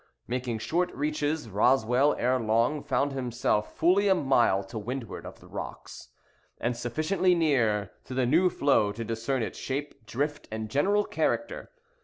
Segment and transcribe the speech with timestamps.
[0.27, 5.47] Making short reaches, Roswell ere long found himself fully a mile to windward of the
[5.47, 6.09] rocks,
[6.59, 11.69] and sufficiently near to the new floe to discern its shape, drift, and general character.